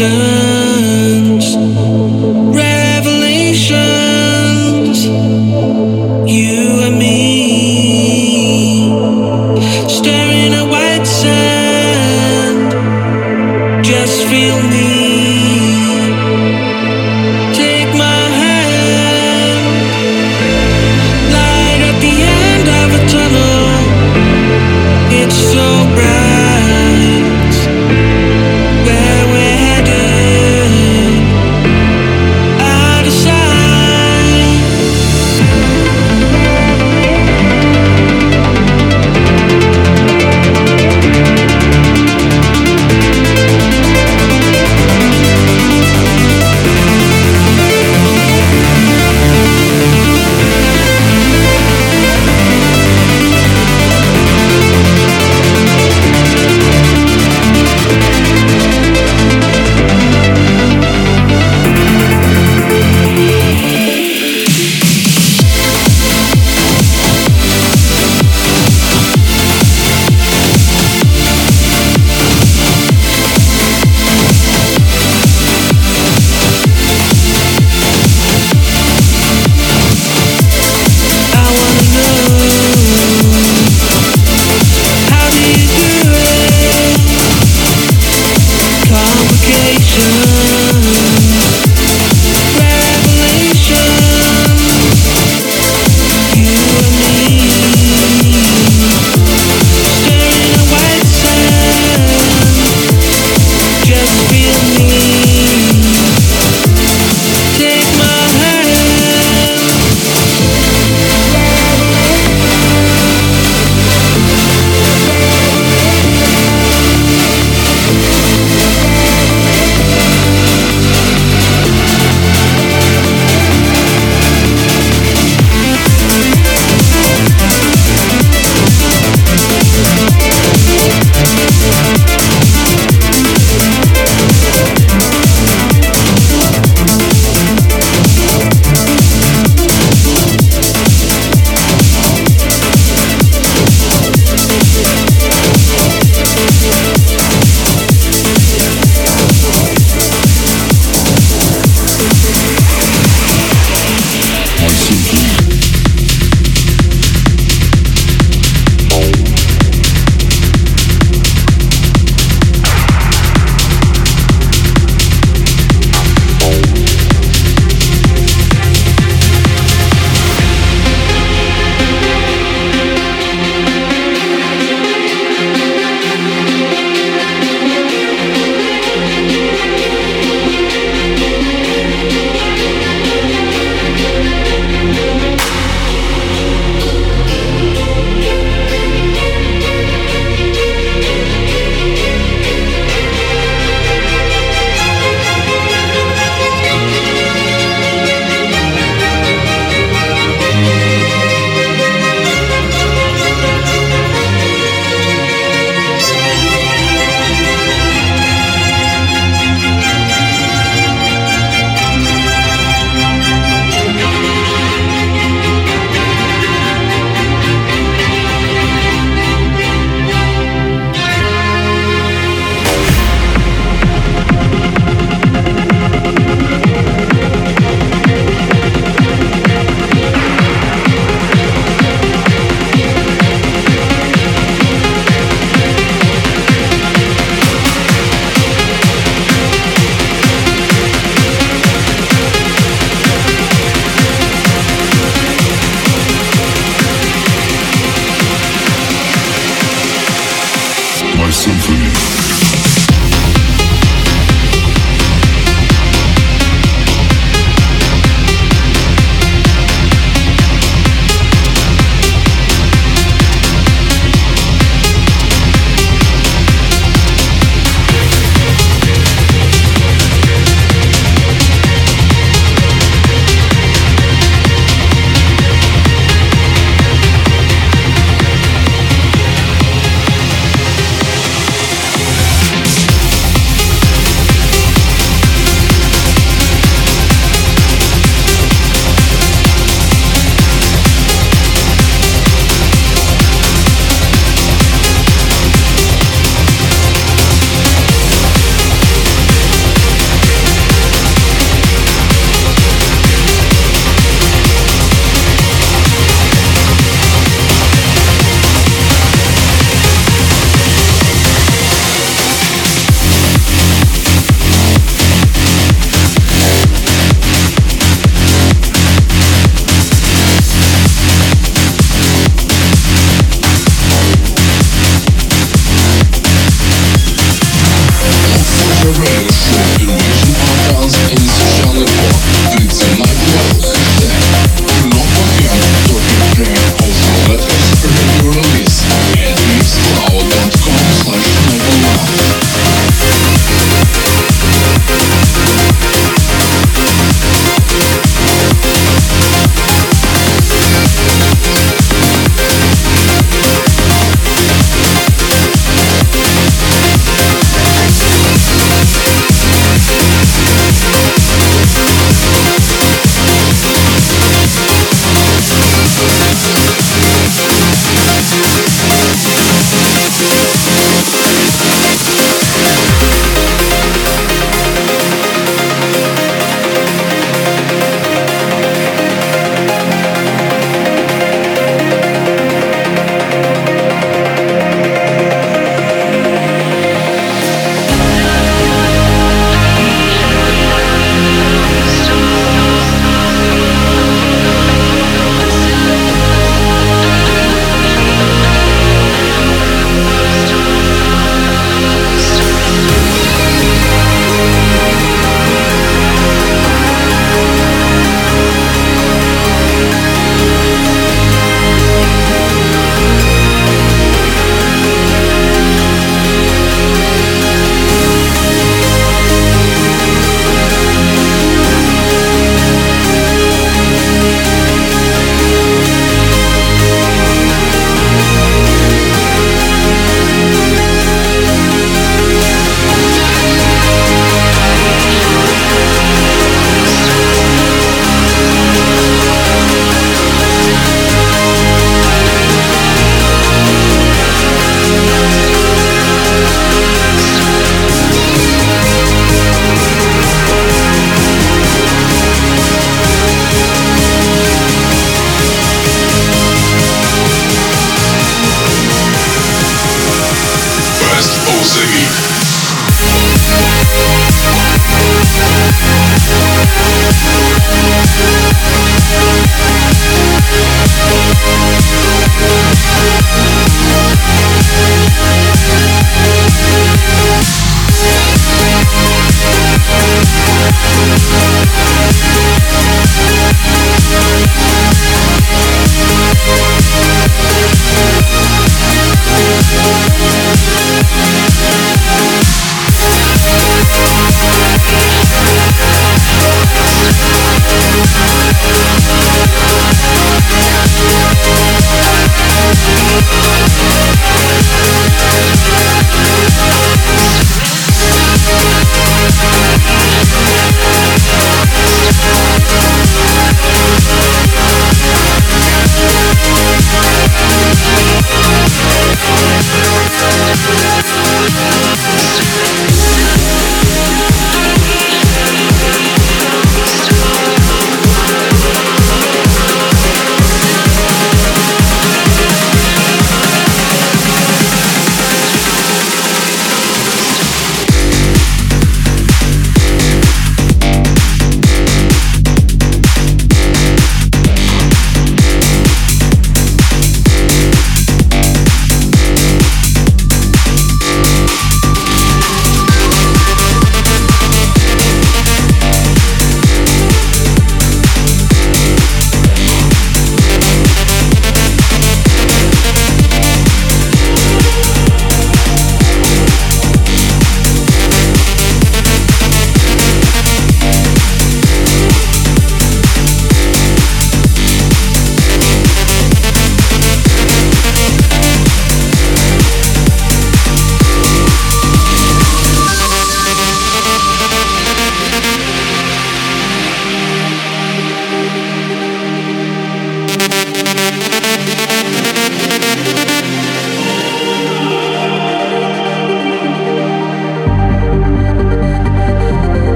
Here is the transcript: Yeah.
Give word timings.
Yeah. 0.00 0.39